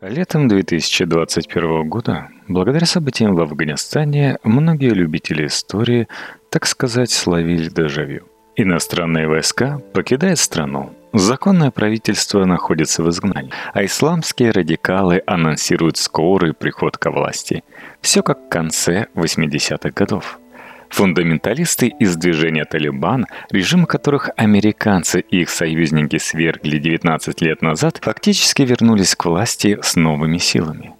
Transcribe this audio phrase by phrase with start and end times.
[0.00, 6.06] Летом 2021 года, благодаря событиям в Афганистане, многие любители истории,
[6.50, 8.22] так сказать, словили дежавю.
[8.54, 10.92] Иностранные войска покидают страну.
[11.12, 17.64] Законное правительство находится в изгнании, а исламские радикалы анонсируют скорый приход к власти.
[18.00, 20.38] Все как в конце 80-х годов–
[20.90, 28.62] Фундаменталисты из движения «Талибан», режим которых американцы и их союзники свергли 19 лет назад, фактически
[28.62, 30.94] вернулись к власти с новыми силами.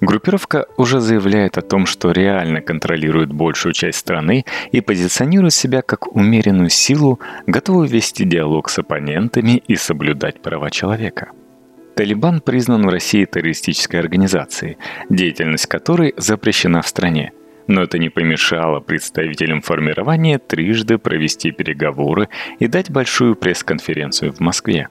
[0.00, 6.14] Группировка уже заявляет о том, что реально контролирует большую часть страны и позиционирует себя как
[6.14, 11.30] умеренную силу, готовую вести диалог с оппонентами и соблюдать права человека.
[11.96, 17.32] Талибан признан в России террористической организацией, деятельность которой запрещена в стране–
[17.66, 22.28] но это не помешало представителям формирования трижды провести переговоры
[22.58, 24.88] и дать большую пресс-конференцию в Москве.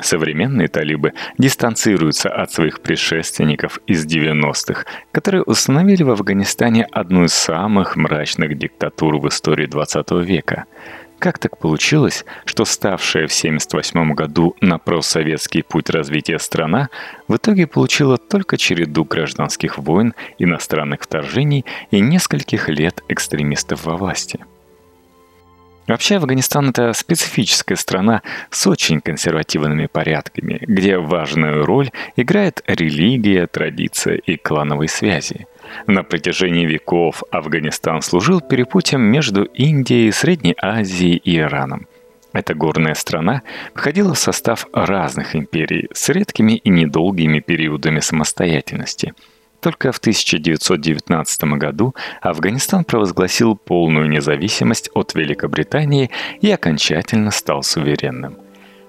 [0.00, 7.94] Современные талибы дистанцируются от своих предшественников из 90-х, которые установили в Афганистане одну из самых
[7.94, 10.64] мрачных диктатур в истории 20 века–
[11.24, 16.90] как так получилось, что ставшая в 1978 году на просоветский путь развития страна
[17.28, 24.44] в итоге получила только череду гражданских войн, иностранных вторжений и нескольких лет экстремистов во власти?
[25.86, 34.16] Вообще Афганистан это специфическая страна с очень консервативными порядками, где важную роль играет религия, традиция
[34.16, 35.46] и клановые связи–
[35.86, 41.86] на протяжении веков Афганистан служил перепутьем между Индией, Средней Азией и Ираном.
[42.32, 43.42] Эта горная страна
[43.74, 49.14] входила в состав разных империй с редкими и недолгими периодами самостоятельности.
[49.60, 56.10] Только в 1919 году Афганистан провозгласил полную независимость от Великобритании
[56.42, 58.43] и окончательно стал суверенным.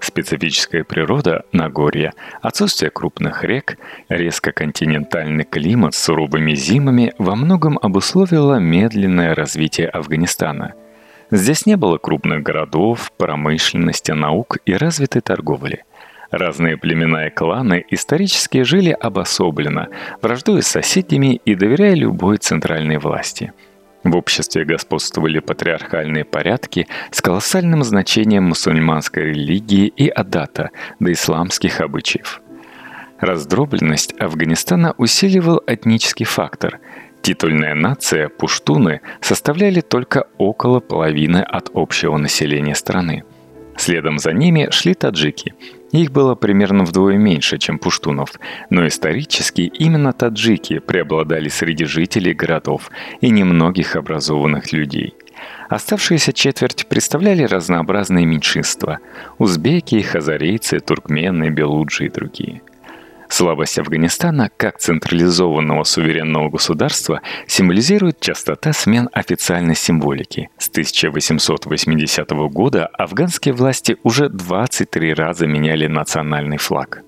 [0.06, 8.60] Специфическая природа Нагорья, отсутствие крупных рек, резко континентальный климат с суровыми зимами во многом обусловило
[8.60, 10.76] медленное развитие Афганистана.
[11.32, 15.86] Здесь не было крупных городов, промышленности, наук и развитой торговли.
[16.30, 19.88] Разные племена и кланы исторически жили обособленно,
[20.22, 23.54] враждуя с соседями и доверяя любой центральной власти–
[24.06, 32.42] в обществе господствовали патриархальные порядки с колоссальным значением мусульманской религии и адата до исламских обычаев.
[33.20, 36.80] Раздробленность Афганистана усиливал этнический фактор.
[37.22, 43.24] Титульная нация пуштуны составляли только около половины от общего населения страны.
[43.78, 45.54] Следом за ними шли таджики–
[45.96, 48.32] их было примерно вдвое меньше, чем пуштунов,
[48.70, 52.92] но исторически именно таджики преобладали среди жителей городов
[53.22, 55.16] и немногих образованных людей.
[55.70, 59.00] Оставшиеся четверть представляли разнообразные меньшинства–
[59.38, 62.62] узбеки, хазарейцы, туркмены, белуджи и другие–
[63.30, 70.50] Слабость Афганистана как централизованного суверенного государства символизирует частота смен официальной символики.
[70.58, 77.02] С 1880 года афганские власти уже 23 раза меняли национальный флаг.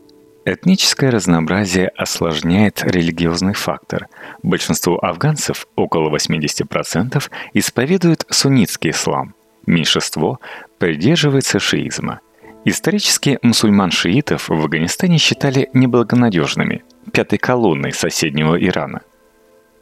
[0.46, 4.08] Этническое разнообразие осложняет религиозный фактор.
[4.44, 7.22] Большинство афганцев, около 80%,
[7.54, 9.36] исповедуют суннитский ислам.
[9.66, 10.40] Меньшинство
[10.80, 12.22] придерживается шиизма–
[12.66, 19.02] Исторически мусульман-шиитов в Афганистане считали неблагонадежными, пятой колонной соседнего Ирана.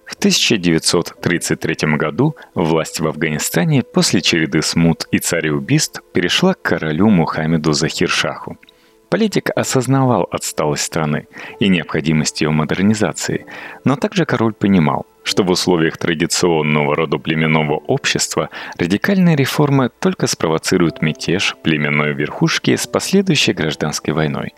[0.06, 7.74] В 1933 году власть в Афганистане после череды смут и цареубийств перешла к королю Мухаммеду
[7.74, 8.58] Захиршаху.
[9.10, 11.28] Политик осознавал отсталость страны
[11.60, 13.46] и необходимость ее модернизации,
[13.84, 21.56] но также король понимал, что в условиях традиционного родоплеменного общества радикальные реформы только спровоцируют мятеж
[21.64, 24.54] племенной верхушки с последующей гражданской войной.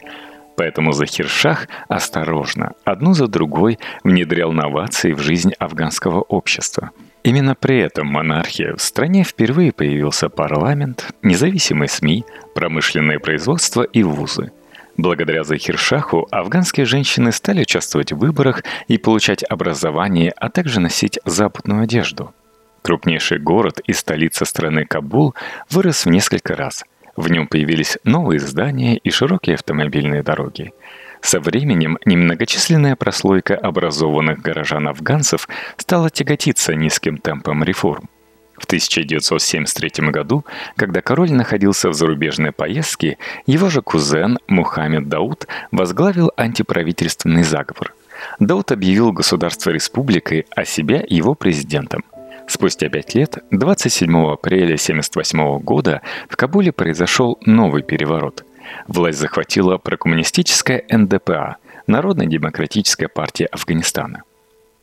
[0.57, 6.91] Поэтому Захиршах осторожно, одну за другой, внедрял новации в жизнь афганского общества.
[7.23, 14.51] Именно при этом монархии в стране впервые появился парламент, независимые СМИ, промышленное производство и вузы–
[14.97, 21.84] Благодаря Захиршаху афганские женщины стали участвовать в выборах и получать образование, а также носить западную
[21.84, 22.34] одежду.
[22.82, 25.35] Крупнейший город и столица страны Кабул
[25.70, 26.84] вырос в несколько раз.
[27.16, 30.73] В нем появились новые здания и широкие автомобильные дороги.
[31.22, 35.47] Со временем немногочисленная прослойка образованных горожан-афганцев
[35.78, 38.09] стала тяготиться низким темпом реформ.
[38.57, 40.45] В 1973 году,
[40.75, 47.93] когда король находился в зарубежной поездке, его же кузен Мухаммед Дауд возглавил антиправительственный заговор.
[48.39, 52.03] Дауд объявил государство республикой, а себя его президентом.
[52.47, 58.43] Спустя пять лет, 27 апреля 1978 года, в Кабуле произошел новый переворот.
[58.87, 61.57] Власть захватила прокоммунистическая НДПА–
[61.87, 64.23] Народная демократическая партия Афганистана.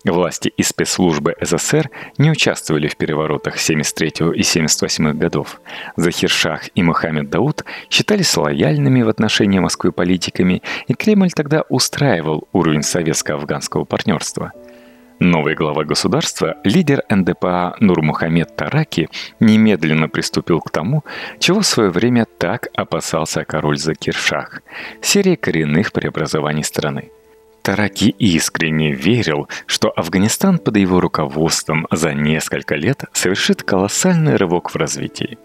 [0.05, 5.61] Власти и спецслужбы СССР не участвовали в переворотах 73 и 78 годов.
[5.97, 12.83] Захиршах и Мухаммед Дауд считались лояльными в отношении Москвы политиками, и Кремль тогда устраивал уровень
[12.83, 14.53] советско-афганского партнерства–
[15.21, 19.09] Новый глава государства, лидер НДПА Нурмухамед Тараки,
[19.39, 21.05] немедленно приступил к тому,
[21.39, 24.63] чего в свое время так опасался король Закиршах–
[25.01, 27.11] серии коренных преобразований страны.
[27.65, 34.77] Тараки искренне верил, что Афганистан под его руководством за несколько лет совершит колоссальный рывок в
[34.77, 35.39] развитии.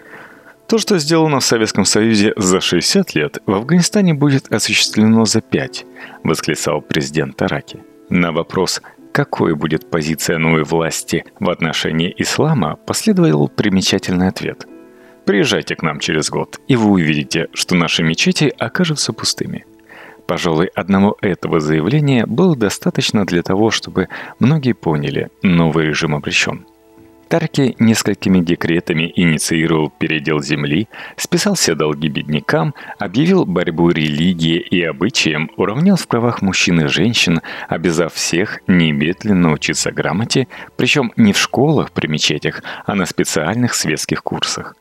[0.67, 5.85] То, что сделано в Советском Союзе за 60 лет, в Афганистане будет осуществлено за 5,
[6.25, 7.79] восклицал президент Тараки.
[8.09, 8.81] На вопрос,
[9.13, 14.67] какой будет позиция новой власти в отношении ислама, последовал примечательный ответ.
[15.25, 19.63] Приезжайте к нам через год, и вы увидите, что наши мечети окажутся пустыми.
[20.29, 26.67] Пожалуй, одного этого заявления было достаточно для того, чтобы многие поняли, новый режим обречен–
[27.29, 35.51] Тарки несколькими декретами инициировал передел земли, списал все долги беднякам, объявил борьбу религии и обычаям,
[35.55, 41.91] уравнял в правах мужчин и женщин, обязав всех немедленно учиться грамоте, причем не в школах
[41.91, 44.75] при мечетях, а на специальных светских курсах.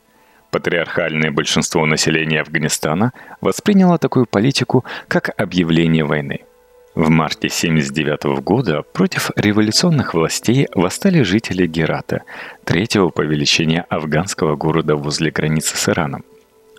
[0.51, 6.41] Патриархальное большинство населения Афганистана восприняло такую политику как объявление войны–
[6.95, 12.23] в марте 1979 года против революционных властей восстали жители Герата,
[12.65, 16.25] третьего по величине афганского города возле границы с Ираном.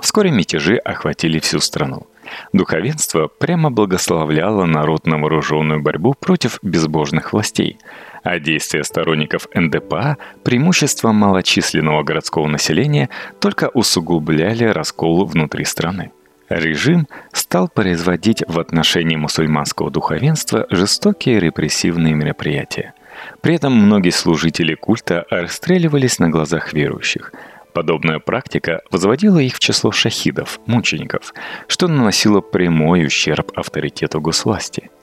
[0.01, 2.07] Вскоре мятежи охватили всю страну.
[2.53, 7.79] Духовенство прямо благословляло народ на вооруженную борьбу против безбожных властей,
[8.23, 13.09] а действия сторонников НДПА, преимущества малочисленного городского населения,
[13.41, 16.13] только усугубляли раскол внутри страны.
[16.49, 22.95] Режим стал производить в отношении мусульманского духовенства жестокие репрессивные мероприятия.
[23.41, 27.33] При этом многие служители культа расстреливались на глазах верующих.
[27.73, 31.33] Подобная практика возводила их в число шахидов, мучеников,
[31.69, 34.91] что наносило прямой ущерб авторитету госвласти–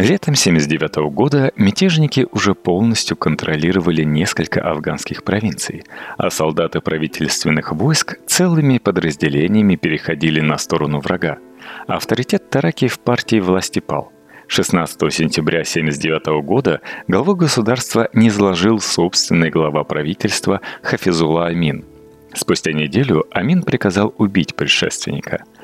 [0.00, 5.84] Летом 1979 года мятежники уже полностью контролировали несколько афганских провинций,
[6.16, 11.36] а солдаты правительственных войск целыми подразделениями переходили на сторону врага.
[11.86, 14.10] Авторитет Тараки в партии власти пал.
[14.46, 21.84] 16 сентября 1979 года главу государства не изложил собственный глава правительства Хафизула Амин.
[22.32, 25.44] Спустя неделю Амин приказал убить предшественника–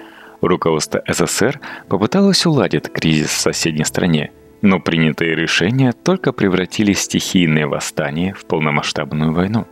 [0.41, 4.31] Руководство СССР попыталось уладить кризис в соседней стране,
[4.63, 9.67] но принятые решения только превратили стихийное восстание в полномасштабную войну.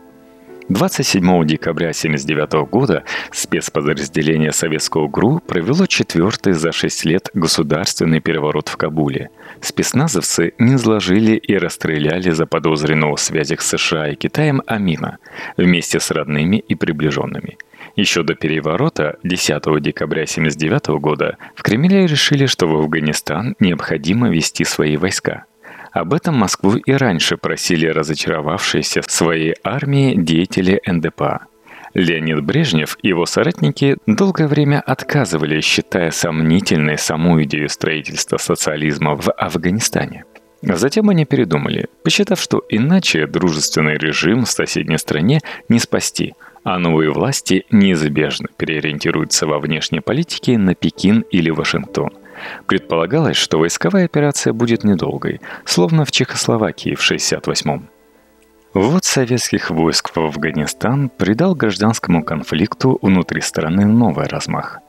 [0.67, 8.75] 27 декабря 1979 года спецподразделение советского ГРУ провело четвертый за шесть лет государственный переворот в
[8.75, 9.29] Кабуле.
[9.61, 15.19] Спецназовцы не изложили и расстреляли заподозренного в связях с США и Китаем Амина
[15.55, 17.59] вместе с родными и приближенными–
[17.95, 24.63] еще до переворота 10 декабря 1979 года в Кремле решили, что в Афганистан необходимо вести
[24.65, 25.45] свои войска.
[25.91, 31.45] Об этом Москву и раньше просили разочаровавшиеся в своей армии деятели НДПА.
[31.93, 39.31] Леонид Брежнев и его соратники долгое время отказывали, считая сомнительной саму идею строительства социализма в
[39.31, 40.25] Афганистане.
[40.61, 46.33] Затем они передумали, посчитав, что иначе дружественный режим в соседней стране не спасти–
[46.65, 52.09] а новые власти неизбежно переориентируются во внешней политике на Пекин или Вашингтон.
[52.65, 57.87] Предполагалось, что войсковая операция будет недолгой, словно в Чехословакии в 68-м.
[58.73, 64.79] Вот советских войск в Афганистан придал гражданскому конфликту внутри страны новый размах.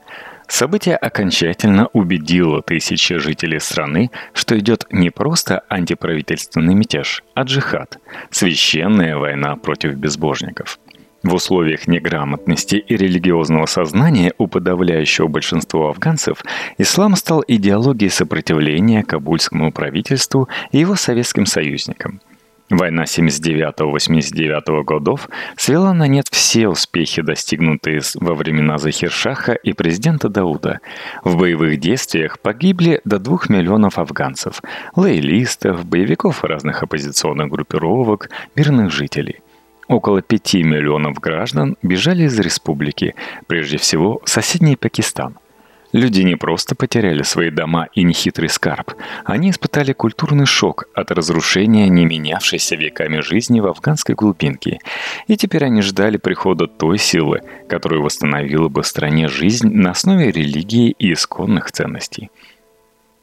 [0.47, 7.99] Событие окончательно убедило тысячи жителей страны, что идет не просто антиправительственный мятеж, а джихад–
[8.31, 10.79] священная война против безбожников–
[11.27, 16.43] в условиях неграмотности и религиозного сознания у подавляющего большинства афганцев
[16.77, 22.21] ислам стал идеологией сопротивления кабульскому правительству и его советским союзникам.
[22.69, 30.81] Война 79-89 годов свела на нет все успехи, достигнутые во времена Захиршаха и президента Дауда.
[31.23, 34.61] В боевых действиях погибли до 2 миллионов афганцев,
[34.97, 39.39] лоялистов, боевиков разных оппозиционных группировок, мирных жителей.
[39.87, 43.15] Около 5 миллионов граждан бежали из республики,
[43.47, 45.37] прежде всего в соседний Пакистан.
[45.93, 51.87] Люди не просто потеряли свои дома и нехитрый скарб, они испытали культурный шок от разрушения
[51.87, 54.79] не менявшейся веками жизни в афганской глубинке.
[55.27, 60.93] И теперь они ждали прихода той силы, которая восстановила бы стране жизнь на основе религии
[60.99, 62.29] и исконных ценностей–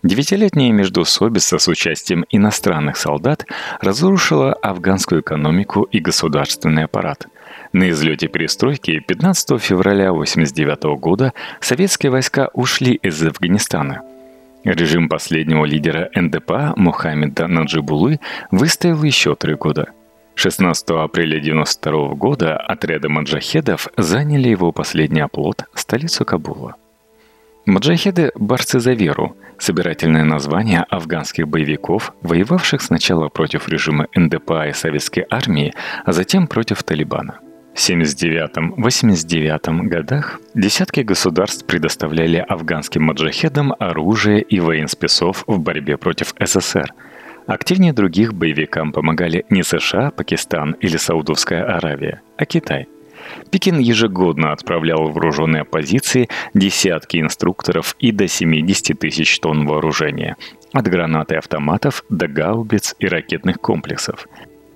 [0.05, 3.47] Девятилетняя междоусобица с участием иностранных солдат
[3.81, 7.27] разрушила афганскую экономику и государственный аппарат.
[7.73, 14.03] На излете перестройки 15 февраля 1989 года советские войска ушли из Афганистана.
[14.63, 18.21] Режим последнего лидера НДПА Мухаммеда Наджибулы
[18.51, 19.89] выстоял еще три года–
[20.37, 26.75] 16 апреля 1992 года отряды маджахедов заняли его последний оплот, столицу Кабула.
[27.67, 35.27] Маджахеды– борцы за веру, собирательное название афганских боевиков, воевавших сначала против режима НДПА и советской
[35.31, 35.73] армии,
[36.05, 37.39] а затем против Талибана.
[37.75, 46.93] В 79-89 годах десятки государств предоставляли афганским маджахедам оружие и военспецов в борьбе против СССР–
[47.47, 52.89] Активнее других боевикам помогали не США, Пакистан или Саудовская Аравия, а Китай.
[53.51, 60.37] Пекин ежегодно отправлял в вооруженные позиции десятки инструкторов и до 70 тысяч тонн вооружения,
[60.73, 64.29] от гранат и автоматов до гаубиц и ракетных комплексов.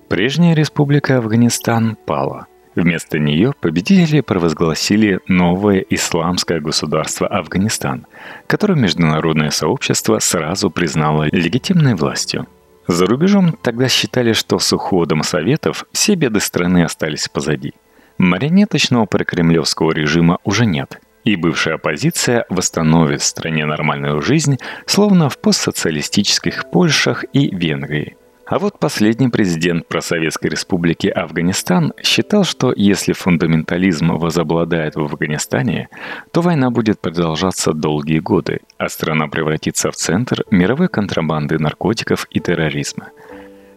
[0.07, 2.47] Прежняя республика Афганистан пала.
[2.75, 8.05] Вместо нее победители провозгласили новое исламское государство Афганистан,
[8.47, 12.47] которое международное сообщество сразу признало легитимной властью–
[12.89, 17.75] за рубежом тогда считали, что с уходом Советов все беды страны остались позади.
[18.19, 25.37] Марионеточного прокремлевского режима уже нет, и бывшая оппозиция восстановит в стране нормальную жизнь, словно в
[25.39, 28.17] постсоциалистических Польшах и Венгрии.
[28.45, 35.87] А вот последний президент Просоветской Республики Афганистан считал, что если фундаментализм возобладает в Афганистане,
[36.33, 42.41] то война будет продолжаться долгие годы, а страна превратится в центр мировой контрабанды наркотиков и
[42.41, 43.11] терроризма.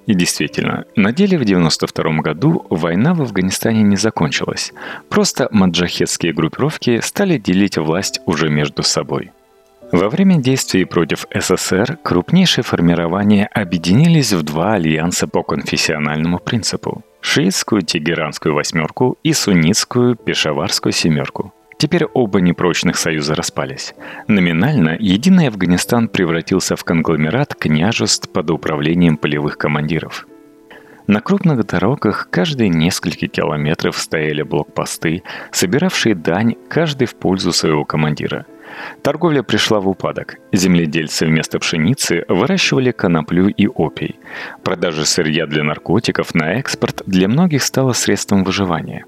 [0.06, 4.72] И действительно, на деле в 1992 году война в Афганистане не закончилась.
[5.08, 9.30] Просто маджахетские группировки стали делить власть уже между собой–
[9.92, 17.82] во время действий против СССР крупнейшие формирования объединились в два альянса по конфессиональному принципу– шиитскую
[17.82, 21.52] Тегеранскую восьмерку и суннитскую Пешаварскую семерку.
[21.82, 23.92] Теперь оба непрочных союза распались.
[24.28, 30.28] Номинально единый Афганистан превратился в конгломерат княжеств под управлением полевых командиров.
[31.08, 38.46] На крупных дорогах каждые несколько километров стояли блокпосты, собиравшие дань каждый в пользу своего командира–
[39.02, 40.38] Торговля пришла в упадок.
[40.52, 44.16] Земледельцы вместо пшеницы выращивали коноплю и опий.
[44.62, 49.04] Продажа сырья для наркотиков на экспорт для многих стала средством выживания.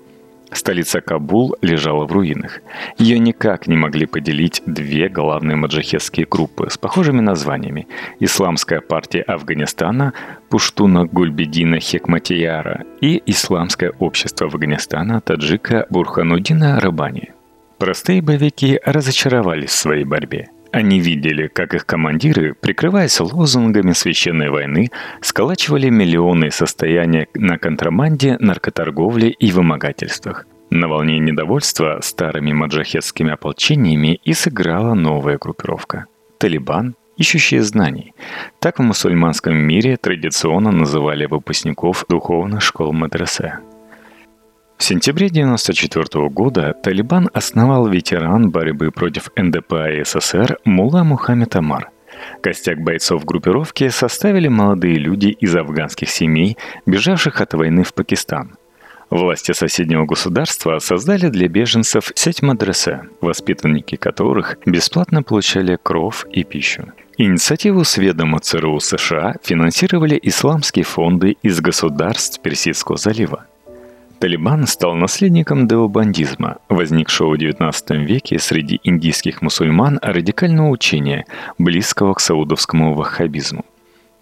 [0.55, 2.61] Столица Кабул лежала в руинах.
[2.97, 7.89] Ее никак не могли поделить две главные маджахетские группы с похожими названиями.
[8.21, 10.13] Исламская партия Афганистана
[10.49, 17.33] Пуштуна Гульбедина Хекматияра и Исламское общество Афганистана Таджика Бурханудина Рабани.
[17.79, 20.49] Простые боевики разочаровались в своей борьбе.
[20.75, 24.91] Они видели, как их командиры, прикрываясь лозунгами священной войны,
[25.21, 30.47] сколачивали миллионы состояния на контрабанде, наркоторговле и вымогательствах.
[30.71, 36.07] На волне недовольства старыми маджахетскими ополчениями и сыграла новая группировка–
[36.39, 38.13] Талибан, ищущие знаний.
[38.59, 43.61] Так в мусульманском мире традиционно называли выпускников духовных школ мадресе.
[44.85, 51.89] В сентябре 1994 года Талибан основал ветеран борьбы против НДПА и СССР Мула Мухаммед Амар.
[52.43, 58.59] Костяк бойцов группировки составили молодые люди из афганских семей, бежавших от войны в Пакистан.
[59.09, 66.93] Власти соседнего государства создали для беженцев сеть мадресе, воспитанники которых бесплатно получали кров и пищу.
[67.17, 73.47] Инициативу с ЦРУ США финансировали исламские фонды из государств Персидского залива–
[74.25, 81.27] Талибан стал наследником деобандизма, возникшего в XIX веке среди индийских мусульман радикального учения,
[81.59, 83.67] близкого к саудовскому ваххабизму.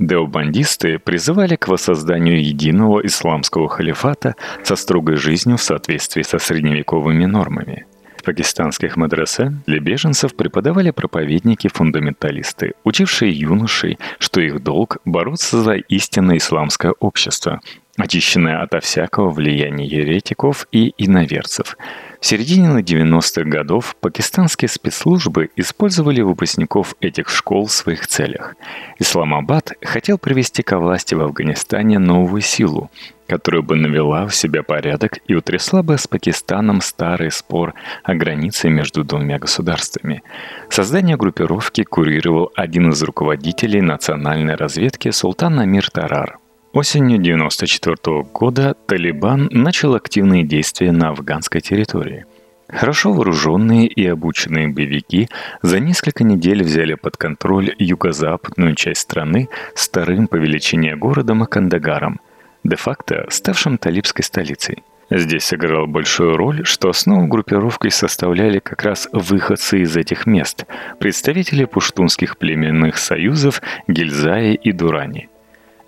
[0.01, 7.87] Деобандисты призывали к воссозданию единого исламского халифата со строгой жизнью в соответствии со средневековыми нормами.
[8.17, 16.39] В пакистанских мадресе для беженцев преподавали проповедники-фундаменталисты, учившие юношей, что их долг– бороться за истинное
[16.39, 17.61] исламское общество,
[17.97, 21.77] очищенная ото всякого влияния еретиков и иноверцев.
[22.21, 28.55] В середине 90-х годов пакистанские спецслужбы использовали выпускников этих школ в своих целях.
[28.99, 32.91] Исламабад хотел привести ко власти в Афганистане новую силу,
[33.27, 38.71] которая бы навела в себя порядок и утрясла бы с Пакистаном старый спор о границе
[38.71, 40.23] между двумя государствами.
[40.71, 46.39] Создание группировки курировал один из руководителей национальной разведки Султан Амир Тарар–
[46.75, 52.25] Осенью 1994 года Талибан начал активные действия на афганской территории.
[52.67, 55.29] Хорошо вооруженные и обученные боевики
[55.61, 62.21] за несколько недель взяли под контроль юго-западную часть страны старым по величине городом Кандагаром,
[62.65, 64.83] де-факто ставшим талибской столицей.
[65.11, 70.65] Здесь сыграла большую роль, что основу группировки составляли как раз выходцы из этих мест,
[70.99, 75.29] представители пуштунских племенных союзов Гильзаи и Дурани.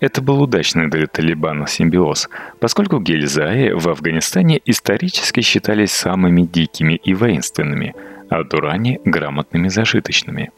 [0.05, 7.15] Это был удачный для Талибана симбиоз, поскольку гельзаи в Афганистане исторически считались самыми дикими и
[7.15, 7.95] воинственными,
[8.29, 10.51] а Дурани– грамотными зажиточными.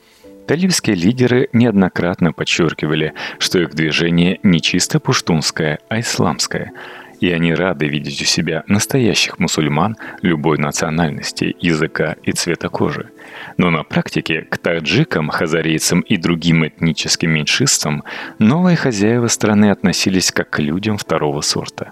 [0.48, 6.74] Талибские лидеры неоднократно подчеркивали, что их движение не чисто пуштунское, а исламское–
[7.20, 13.10] и они рады видеть у себя настоящих мусульман любой национальности, языка и цвета кожи.
[13.58, 18.04] Но на практике к таджикам, хазарейцам и другим этническим меньшинствам
[18.40, 21.92] новые хозяева страны относились как к людям второго сорта.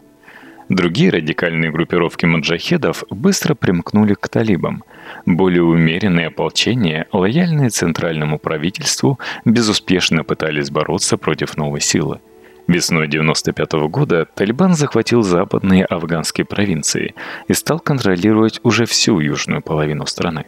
[0.67, 4.84] Другие радикальные группировки маджахедов быстро примкнули к талибам.
[5.27, 12.20] Более умеренные ополчения, лояльные центральному правительству, безуспешно пытались бороться против новой силы–
[12.67, 17.13] Весной 1995 года Талибан захватил западные афганские провинции
[17.48, 20.45] и стал контролировать уже всю южную половину страны.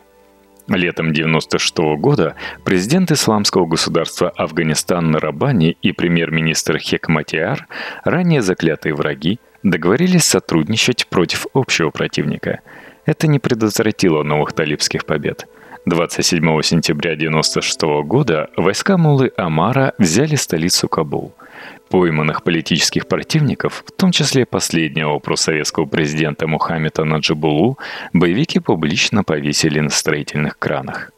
[0.68, 7.68] Летом 1996 года президент исламского государства Афганистан Нарабани и премьер-министр Хекматиар,
[8.04, 12.62] ранее заклятые враги, договорились сотрудничать против общего противника.
[13.06, 15.48] Это не предотвратило новых талибских побед.
[15.88, 21.34] 27 сентября 1996 года войска Мулы Амара взяли столицу Кабул–
[21.90, 27.78] Пойманных политических противников, в том числе последнего просоветского президента Мухаммеда Наджибулу,
[28.12, 31.12] боевики публично повесили на строительных кранах.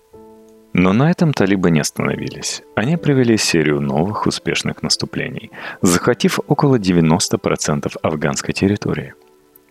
[0.74, 2.62] Но на этом талибы не остановились.
[2.76, 5.50] Они провели серию новых успешных наступлений,
[5.82, 9.16] захватив около 90% афганской территории.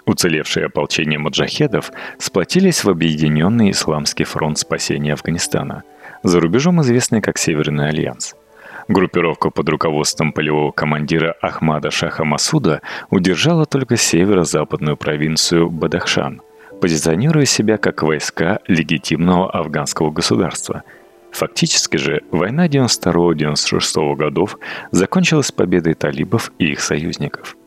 [0.08, 5.84] Уцелевшие ополчения маджахедов сплотились в Объединенный Исламский фронт спасения Афганистана,
[6.24, 8.34] за рубежом известный как Северный Альянс–
[8.88, 16.40] Группировка под руководством полевого командира Ахмада Шаха Масуда удержала только северо-западную провинцию Бадахшан,
[16.80, 20.84] позиционируя себя как войска легитимного афганского государства.
[21.32, 24.58] Фактически же война 92-96 годов
[24.90, 27.57] закончилась победой талибов и их союзников.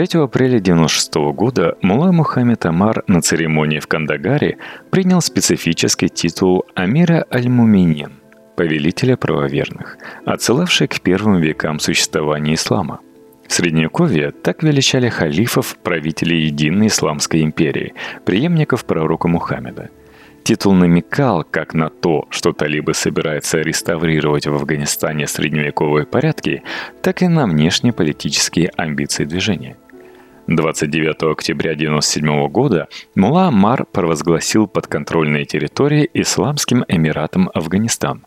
[0.00, 4.56] 3 апреля 1996 года Мулай Мухаммед Амар на церемонии в Кандагаре
[4.90, 8.12] принял специфический титул Амира Аль-Муминин
[8.56, 13.00] повелителя правоверных, отсылавший к первым векам существования ислама.
[13.46, 17.92] В Средневековье так величали халифов, правителей единой исламской империи,
[18.24, 19.90] преемников пророка Мухаммеда.
[20.44, 26.62] Титул намекал как на то, что талибы собираются реставрировать в Афганистане средневековые порядки,
[27.02, 29.76] так и на внешнеполитические амбиции движения–
[30.50, 38.24] 29 октября 1997 года Мула Амар провозгласил подконтрольные территории Исламским Эмиратом Афганистан,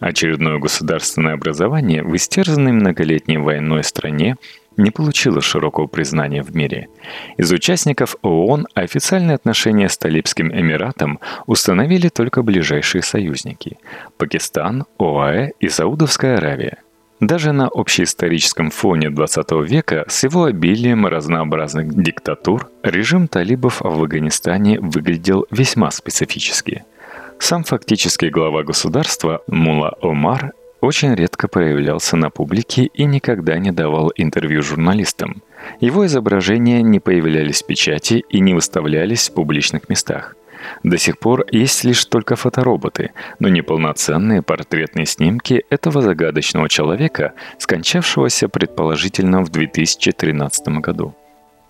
[0.00, 4.36] Очередное государственное образование в истерзанной многолетней войной стране
[4.78, 6.88] не получило широкого признания в мире.
[7.36, 13.76] Из участников ООН официальные отношения с Талибским Эмиратом установили только ближайшие союзники–
[14.16, 16.78] Пакистан, ОАЭ и Саудовская Аравия.
[17.20, 24.78] Даже на общеисторическом фоне 20 века с его обилием разнообразных диктатур режим талибов в Афганистане
[24.80, 26.84] выглядел весьма специфически–
[27.40, 34.12] сам фактический глава государства Мула Омар очень редко появлялся на публике и никогда не давал
[34.16, 35.42] интервью журналистам.
[35.80, 40.36] Его изображения не появлялись в печати и не выставлялись в публичных местах.
[40.82, 48.48] До сих пор есть лишь только фотороботы, но неполноценные портретные снимки этого загадочного человека, скончавшегося
[48.48, 51.14] предположительно в 2013 году.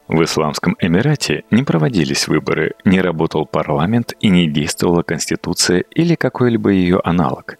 [0.08, 6.70] В Исламском Эмирате не проводились выборы, не работал парламент и не действовала конституция или какой-либо
[6.70, 7.58] ее аналог.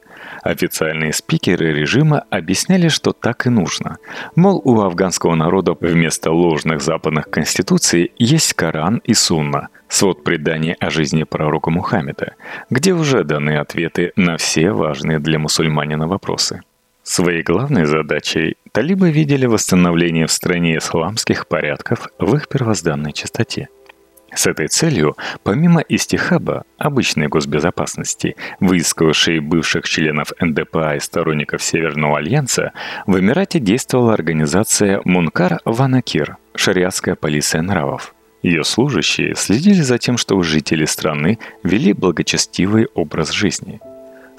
[0.49, 3.99] Официальные спикеры режима объясняли, что так и нужно.
[4.35, 10.89] Мол, у афганского народа вместо ложных западных конституций есть Коран и Сунна, свод преданий о
[10.89, 12.33] жизни пророка Мухаммеда,
[12.71, 16.63] где уже даны ответы на все важные для мусульманина вопросы.
[17.03, 23.69] Своей главной задачей талибы видели восстановление в стране исламских порядков в их первозданной чистоте.
[24.35, 32.73] С этой целью, помимо истихаба, обычной госбезопасности, выискавшей бывших членов НДПА и сторонников Северного Альянса,
[33.07, 38.15] в Эмирате действовала организация Мункар Ванакир– шариатская полиция нравов.
[38.43, 43.81] Ее служащие следили за тем, что жители страны вели благочестивый образ жизни–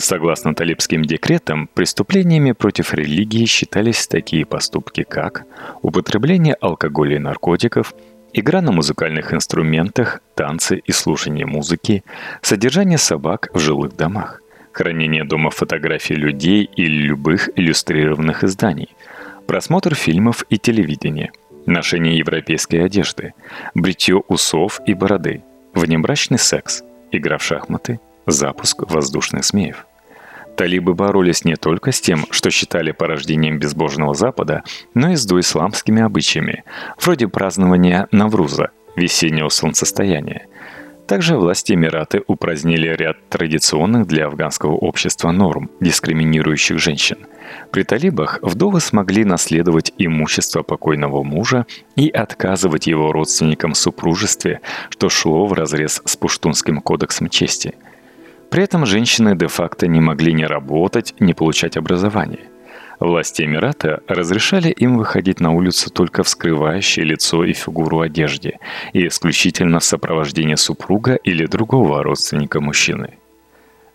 [0.02, 5.44] Согласно талибским декретам, преступлениями против религии считались такие поступки, как
[5.82, 7.94] употребление алкоголя и наркотиков,
[8.34, 12.04] игра на музыкальных инструментах, танцы и слушание музыки,
[12.42, 18.96] содержание собак в жилых домах, хранение дома фотографий людей или любых иллюстрированных изданий,
[19.48, 21.32] просмотр фильмов и телевидения,
[21.66, 23.34] ношение европейской одежды,
[23.74, 29.86] бритье усов и бороды, внебрачный секс, игра в шахматы, запуск воздушных змеев.
[30.60, 36.02] Талибы боролись не только с тем, что считали порождением безбожного Запада, но и с доисламскими
[36.02, 36.66] обычаями,
[37.00, 40.48] вроде празднования Навруза, весеннего солнцестояния.
[41.08, 47.20] Также власти Эмираты упразднили ряд традиционных для афганского общества норм, дискриминирующих женщин.
[47.72, 55.08] При талибах вдовы смогли наследовать имущество покойного мужа и отказывать его родственникам в супружестве, что
[55.08, 57.76] шло вразрез с Пуштунским кодексом чести–
[58.50, 62.50] при этом женщины де-факто не могли ни работать, ни получать образование.
[63.00, 68.60] Власти Эмирата разрешали им выходить на улицу только в скрывающей лицо и фигуру одежде
[68.92, 73.14] и исключительно в сопровождении супруга или другого родственника мужчины.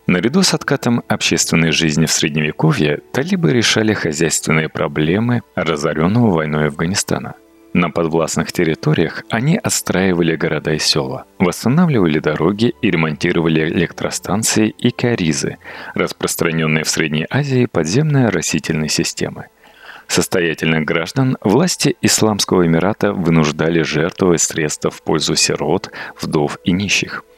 [0.07, 7.35] Наряду с откатом общественной жизни в Средневековье талибы решали хозяйственные проблемы разоренного войной Афганистана–
[7.75, 15.57] на подвластных территориях они отстраивали города и села, восстанавливали дороги и ремонтировали электростанции и каризы,
[15.93, 19.47] распространенные в Средней Азии подземные растительные системы.
[20.07, 27.25] Состоятельных граждан власти Исламского Эмирата вынуждали жертвовать средства в пользу сирот, вдов и нищих–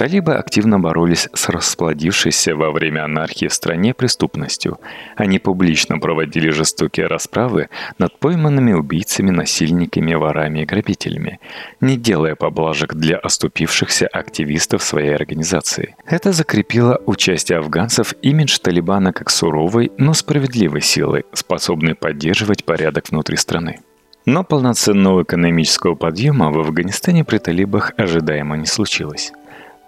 [0.00, 4.78] Талибы активно боролись с расплодившейся во время анархии в стране преступностью.
[5.14, 11.38] Они публично проводили жестокие расправы над пойманными убийцами, насильниками, ворами и грабителями,
[11.82, 15.96] не делая поблажек для оступившихся активистов своей организации.
[16.06, 23.36] Это закрепило участие афганцев имидж Талибана как суровой, но справедливой силы, способной поддерживать порядок внутри
[23.36, 23.80] страны.
[24.24, 29.32] Но полноценного экономического подъема в Афганистане при талибах ожидаемо не случилось.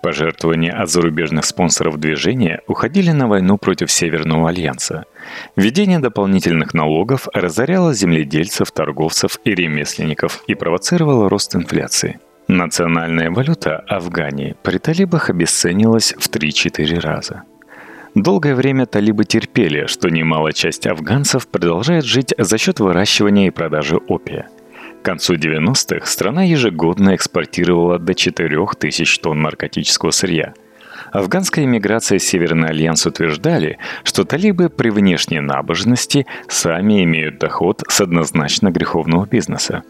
[0.02, 5.04] Пожертвования от зарубежных спонсоров движения уходили на войну против Северного альянса.
[5.54, 12.18] Введение дополнительных налогов разоряло земледельцев, торговцев и ремесленников и провоцировало рост инфляции.
[12.48, 17.44] Национальная валюта Афгании при талибах обесценилась в 3-4 раза.
[18.16, 23.98] Долгое время талибы терпели, что немалая часть афганцев продолжает жить за счет выращивания и продажи
[23.98, 24.48] опия–
[25.02, 30.54] к концу 90-х страна ежегодно экспортировала до 4000 тонн наркотического сырья.
[31.10, 38.00] Афганская эмиграция и Северный Альянс утверждали, что талибы при внешней набожности сами имеют доход с
[38.00, 39.82] однозначно греховного бизнеса.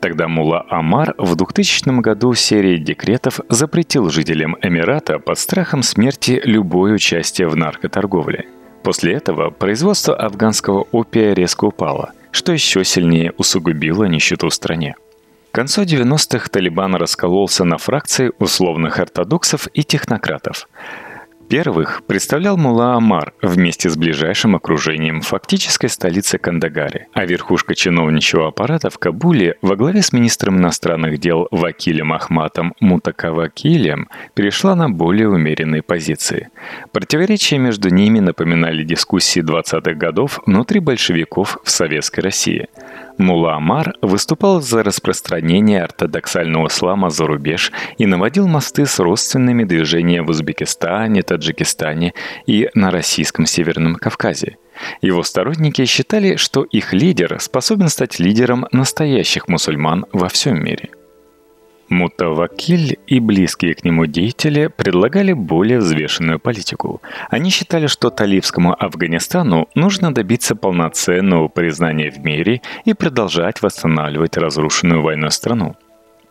[0.00, 6.94] Тогда мулла Омар в 2000 году серией декретов запретил жителям Эмирата под страхом смерти любое
[6.94, 8.46] участие в наркоторговле.
[8.82, 14.96] После этого производство афганского опия резко упало– что еще сильнее усугубило нищету в стране.
[15.52, 20.68] К концу 90-х Талибан раскололся на фракции условных ортодоксов и технократов.
[21.54, 28.90] Первых представлял Мула Амар вместе с ближайшим окружением фактической столицы Кандагари, а верхушка чиновничьего аппарата
[28.90, 35.82] в Кабуле во главе с министром иностранных дел Вакилем Ахматом Мутакавакилем перешла на более умеренные
[35.82, 36.48] позиции.
[36.90, 42.66] Противоречия между ними напоминали дискуссии 20-х годов внутри большевиков в Советской России–
[43.18, 50.24] Мула Амар выступал за распространение ортодоксального ислама за рубеж и наводил мосты с родственными движениями
[50.24, 52.12] в Узбекистане, Таджикистане
[52.46, 54.56] и на российском Северном Кавказе.
[55.00, 60.90] Его сторонники считали, что их лидер способен стать лидером настоящих мусульман во всем мире–
[61.88, 67.02] Мутавакиль и близкие к нему деятели предлагали более взвешенную политику.
[67.30, 75.02] Они считали, что талибскому Афганистану нужно добиться полноценного признания в мире и продолжать восстанавливать разрушенную
[75.02, 75.76] войной страну.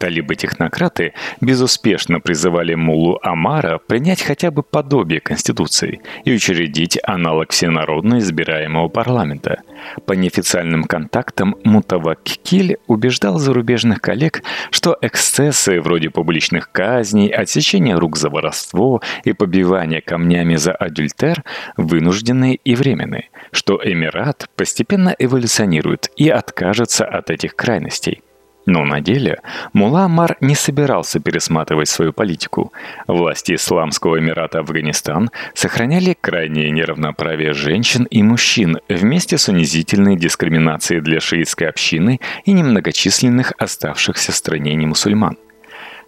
[0.04, 8.90] Талибы-технократы безуспешно призывали Мулу Амара принять хотя бы подобие Конституции и учредить аналог всенародно избираемого
[8.90, 9.62] парламента.
[10.06, 18.30] По неофициальным контактам Мутаваккиль убеждал зарубежных коллег, что эксцессы вроде публичных казней, отсечения рук за
[18.30, 21.46] воровство и побивания камнями за адюльтер
[21.78, 28.22] вынуждены и временны, что Эмират постепенно эволюционирует и откажется от этих крайностей–
[28.66, 29.42] но на деле
[29.74, 32.72] Мула Амар не собирался пересматривать свою политику.
[33.08, 41.20] Власти Исламского Эмирата Афганистан сохраняли крайнее неравноправие женщин и мужчин вместе с унизительной дискриминацией для
[41.20, 45.38] шиитской общины и немногочисленных оставшихся в стране не мусульман.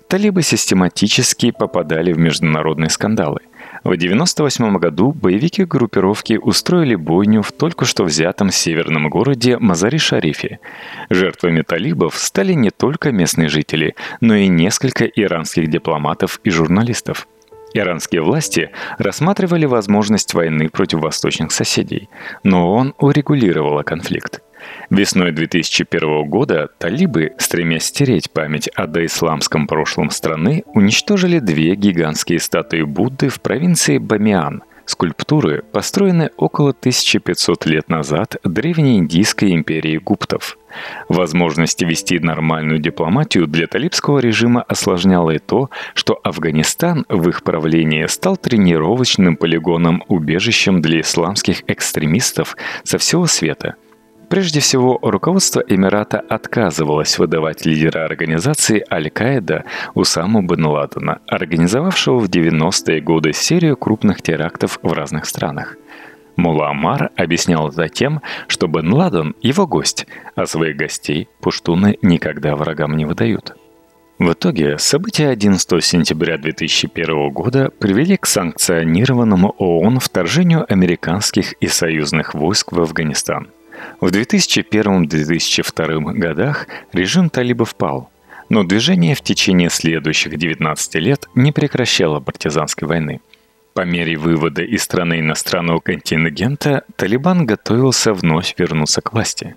[0.07, 3.39] Талибы систематически попадали в международные скандалы–
[3.85, 10.57] В 1998 году боевики группировки устроили бойню в только что взятом северном городе Мазари-Шарифе.
[11.11, 17.27] Жертвами талибов стали не только местные жители, но и несколько иранских дипломатов и журналистов.
[17.75, 22.09] Иранские власти рассматривали возможность войны против восточных соседей,
[22.41, 24.41] но он урегулировала конфликт.
[24.89, 32.83] Весной 2001 года талибы, стремясь стереть память о доисламском прошлом страны, уничтожили две гигантские статуи
[32.83, 40.57] Будды в провинции Бамиан– Скульптуры построены около 1500 лет назад древней индийской империи гуптов.
[41.09, 48.05] Возможность вести нормальную дипломатию для талибского режима осложняло и то, что Афганистан в их правлении
[48.05, 53.75] стал тренировочным полигоном-убежищем для исламских экстремистов со всего света–
[54.35, 62.99] Прежде всего, руководство Эмирата отказывалось выдавать лидера организации Аль-Каида Усаму бен Ладена, организовавшего в 90-е
[62.99, 65.77] годы серию крупных терактов в разных странах.
[66.35, 72.57] Мула Амар объяснял это тем, что Бен Ладен– его гость, а своих гостей пуштуны никогда
[72.57, 73.55] врагам не выдают.
[74.19, 82.33] В итоге события 11 сентября 2001 года привели к санкционированному ООН вторжению американских и союзных
[82.33, 83.47] войск в Афганистан–
[83.99, 88.09] в 2001-2002 годах режим талибов пал,
[88.49, 93.21] но движение в течение следующих 19 лет не прекращало партизанской войны.
[93.73, 99.55] По мере вывода из страны иностранного контингента Талибан готовился вновь вернуться к власти.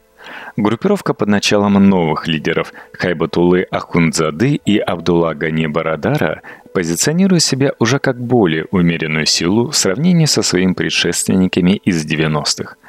[0.56, 6.42] Группировка под началом новых лидеров Хайбатулы Ахундзады и Абдулла Гани Барадара
[6.74, 12.74] позиционирует себя уже как более умеренную силу в сравнении со своими предшественниками из 90-х–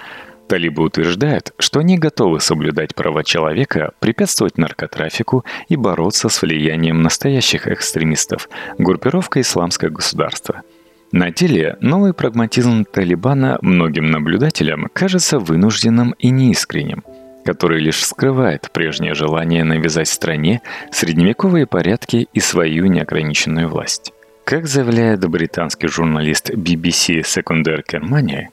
[0.49, 7.67] Талибы утверждают, что они готовы соблюдать права человека, препятствовать наркотрафику и бороться с влиянием настоящих
[7.67, 10.63] экстремистов, группировка «Исламское государство».
[11.12, 17.03] На деле новый прагматизм Талибана многим наблюдателям кажется вынужденным и неискренним,
[17.45, 24.13] который лишь скрывает прежнее желание навязать стране средневековые порядки и свою неограниченную власть.
[24.49, 28.47] Как заявляет британский журналист BBC Secondary Germany,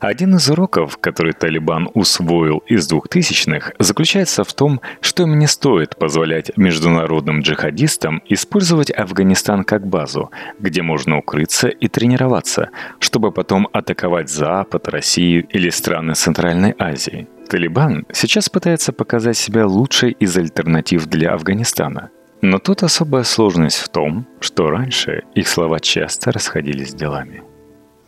[0.00, 5.96] один из уроков, который Талибан усвоил из 2000-х, заключается в том, что им не стоит
[5.98, 14.30] позволять международным джихадистам использовать Афганистан как базу, где можно укрыться и тренироваться, чтобы потом атаковать
[14.30, 17.28] Запад, Россию или страны Центральной Азии.
[17.50, 22.08] Талибан сейчас пытается показать себя лучшей из альтернатив для Афганистана–
[22.42, 27.42] но тут особая сложность в том, что раньше их слова часто расходились с делами.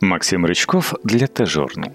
[0.01, 1.93] Максим Рычков для Т-журнал.